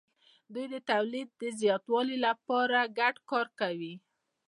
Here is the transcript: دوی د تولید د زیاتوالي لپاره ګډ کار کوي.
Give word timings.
دوی 0.53 0.65
د 0.73 0.75
تولید 0.91 1.27
د 1.41 1.43
زیاتوالي 1.59 2.17
لپاره 2.27 2.79
ګډ 2.99 3.15
کار 3.31 3.47
کوي. 3.59 3.93